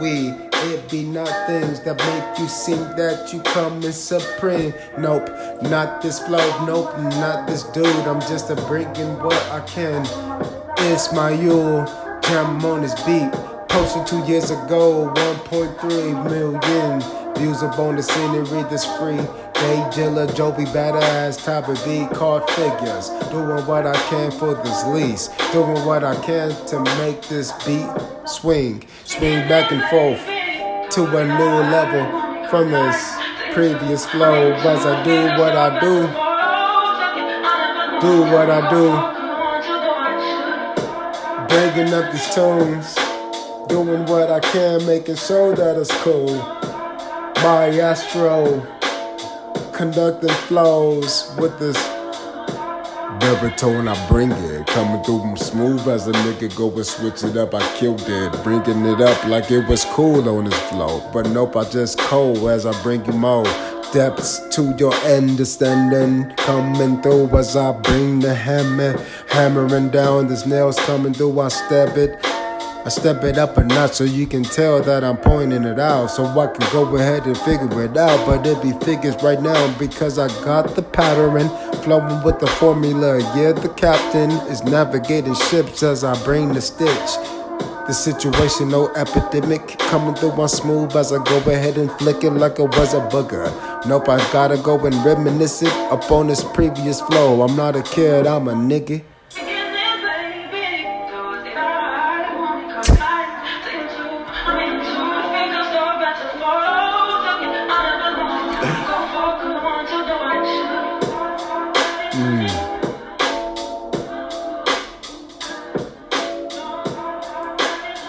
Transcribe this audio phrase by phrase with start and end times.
[0.00, 4.74] We, it be not things that make you think that you coming supreme.
[4.98, 5.28] Nope,
[5.62, 7.86] not this flow, nope, not this dude.
[8.06, 10.04] I'm just a bringing what I can.
[10.78, 11.86] It's my Yule,
[12.22, 13.30] jam on this beat.
[13.68, 19.20] Posted two years ago, 1.3 million views up on the scenery that's free.
[19.60, 23.08] Day Jilla, Joby, badass, type of beat called figures.
[23.30, 25.30] Doing what I can for this lease.
[25.50, 27.88] Doing what I can to make this beat
[28.26, 28.86] swing.
[29.04, 30.20] Swing back and forth
[30.90, 33.16] to a new level from this
[33.54, 34.52] previous flow.
[34.52, 36.06] As I do what I do,
[38.06, 39.16] do what I do.
[41.48, 42.94] Bringing up these tunes,
[43.68, 46.36] doing what I can, making sure that it's cool.
[47.42, 48.75] Maestro
[49.76, 51.76] conducting flows with this
[53.20, 53.88] baritone.
[53.88, 57.54] I bring it, coming through them smooth as a nigga go and switch it up.
[57.54, 61.08] I killed it, bringing it up like it was cool on this flow.
[61.12, 63.44] But nope, I just cold as I bring you more
[63.92, 66.30] depths to your understanding.
[66.36, 70.28] Coming through as I bring the hammer, hammering down.
[70.28, 71.38] There's nails coming through.
[71.38, 72.25] I stab it.
[72.86, 76.06] I step it up a notch so you can tell that I'm pointing it out.
[76.06, 78.24] So I can go ahead and figure it out.
[78.24, 81.48] But it be figures right now because I got the pattern
[81.82, 83.18] flowing with the formula.
[83.34, 87.10] Yeah, the captain is navigating ships as I bring the stitch.
[87.88, 92.30] The situation, no epidemic, coming through on smooth as I go ahead and flick it
[92.30, 93.50] like it was a booger.
[93.88, 97.42] Nope, I gotta go and reminisce it up on this previous flow.
[97.42, 99.02] I'm not a kid, I'm a nigga.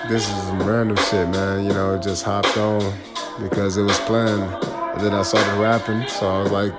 [0.08, 1.66] This is some random shit, man.
[1.66, 2.94] You know, just hopped on
[3.42, 4.42] because it was playing.
[4.42, 6.72] And then I started rapping, so I was like,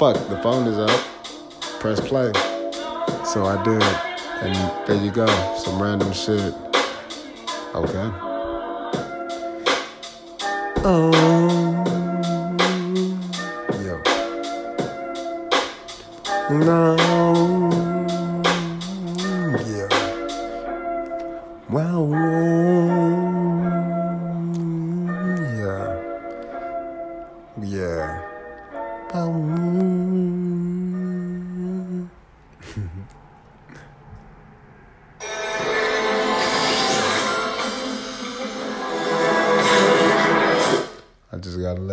[0.00, 1.00] fuck, the phone is up.
[1.78, 2.32] Press play.
[3.24, 3.82] So I did.
[4.42, 5.26] And there you go.
[5.58, 6.54] Some random shit.
[7.72, 8.10] Okay.
[10.84, 11.12] Oh.
[13.80, 14.02] Yo.
[16.50, 17.15] No.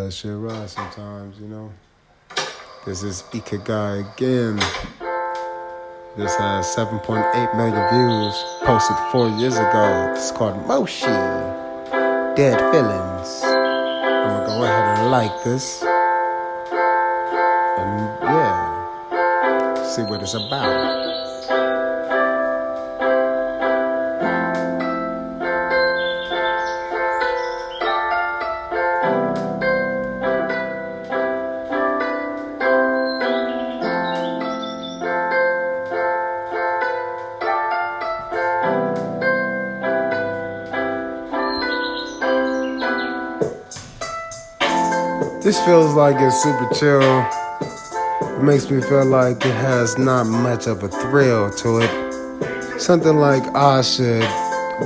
[0.06, 1.72] Just shit ride sometimes, you know.
[2.86, 4.58] This is Ikigai again.
[6.18, 10.12] This has 7.8 million views, posted four years ago.
[10.14, 11.06] It's called Moshi.
[12.36, 13.44] Dead Feelings.
[13.44, 15.82] I'm gonna go ahead and like this.
[17.80, 21.13] And yeah, see what it's about.
[45.42, 47.02] This feels like it's super chill.
[48.38, 52.82] It makes me feel like it has not much of a thrill to it.
[52.82, 54.28] Something like I should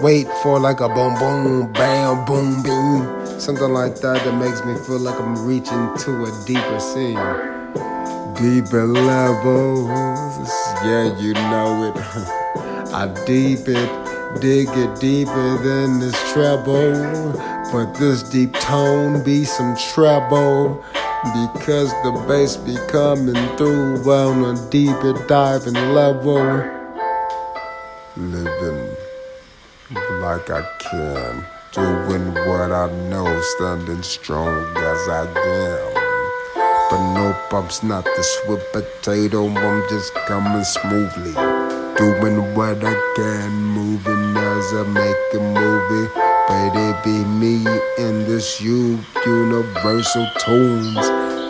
[0.02, 3.40] wait for like a boom boom bam boom boom.
[3.40, 7.16] Something like that that makes me feel like I'm reaching to a deeper sea.
[8.42, 9.90] Deeper levels.
[10.84, 11.98] Yeah, you know it.
[12.94, 17.57] I deep it, dig it deeper than this treble.
[17.72, 20.84] But this deep tone be some treble
[21.24, 26.44] because the bass be coming through on a deeper diving level.
[28.16, 28.96] Living
[30.22, 35.94] like I can, doing what I know, standing strong as I am.
[36.90, 41.34] But nope, I'm not the sweet potato, I'm just coming smoothly.
[41.98, 46.37] Doing what I can, moving as I make a movie.
[46.48, 47.58] But it be me
[47.98, 51.06] in this you universal tunes,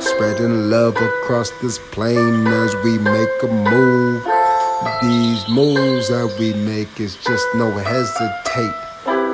[0.05, 4.23] spreading love across this plane as we make a move.
[5.01, 8.73] These moves that we make is just no hesitate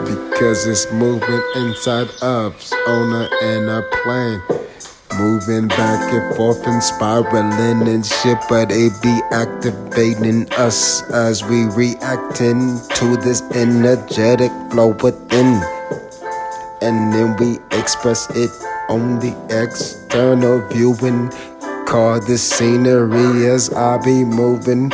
[0.06, 4.63] because it's moving inside us on an inner plane.
[5.20, 11.66] Moving back and forth and spiraling and shit, but it be activating us as we
[11.66, 15.62] reacting to this energetic flow within.
[16.82, 18.52] and then we express it
[18.90, 21.30] on the external viewing.
[21.86, 24.92] Call the scenery as I be moving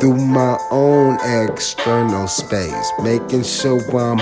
[0.00, 4.20] through my own external space, making sure I'm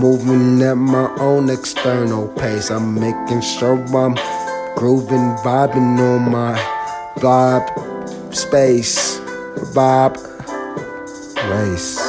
[0.00, 2.70] moving at my own external pace.
[2.70, 4.16] I'm making sure I'm
[4.78, 6.54] grooving, vibing on my
[7.16, 7.66] vibe
[8.32, 9.18] space,
[9.74, 10.16] vibe
[11.50, 12.07] race.